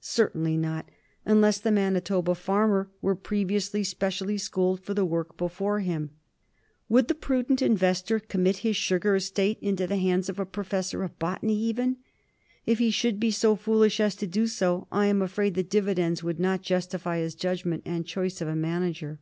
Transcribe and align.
Certainly 0.00 0.56
not, 0.56 0.88
unless 1.26 1.58
the 1.58 1.70
Manitoba 1.70 2.34
farmer 2.34 2.88
were 3.02 3.14
previously 3.14 3.84
specially 3.84 4.38
schooled 4.38 4.80
for 4.80 4.94
the 4.94 5.04
work 5.04 5.36
before 5.36 5.80
him. 5.80 6.12
Would 6.88 7.08
the 7.08 7.08
THE 7.12 7.16
OLD 7.16 7.48
METHOD. 7.50 7.58
225 7.58 7.58
prudent 7.58 7.62
investor 7.62 8.26
commit 8.26 8.56
his 8.62 8.74
sugar 8.76 9.14
estate 9.16 9.58
into 9.60 9.86
the 9.86 9.98
hands 9.98 10.30
of 10.30 10.38
a 10.38 10.46
professor 10.46 11.02
of 11.04 11.18
Botany 11.18 11.56
even? 11.58 11.98
If 12.64 12.78
he 12.78 12.90
should 12.90 13.20
be 13.20 13.30
so 13.30 13.54
•foolish 13.54 14.00
as 14.00 14.14
to 14.16 14.26
do 14.26 14.46
so, 14.46 14.86
I 14.90 15.08
am 15.08 15.20
afraid 15.20 15.52
the 15.56 15.62
dividends 15.62 16.22
would 16.22 16.40
not 16.40 16.62
justify 16.62 17.18
his 17.18 17.34
judgment 17.34 17.82
and 17.84 18.06
choice 18.06 18.40
of 18.40 18.48
a 18.48 18.56
manager. 18.56 19.20